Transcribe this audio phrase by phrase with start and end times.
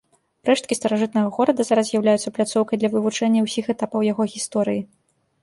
[0.49, 4.81] Рэшткі старажытнага горада зараз з'яўляюцца пляцоўкай для вывучэння ўсіх этапаў яго гісторыі.